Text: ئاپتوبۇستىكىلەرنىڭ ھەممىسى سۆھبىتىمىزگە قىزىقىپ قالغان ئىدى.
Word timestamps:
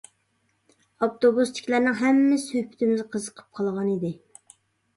ئاپتوبۇستىكىلەرنىڭ 1.03 1.97
ھەممىسى 2.01 2.47
سۆھبىتىمىزگە 2.47 3.09
قىزىقىپ 3.17 3.55
قالغان 3.61 3.95
ئىدى. 3.95 4.15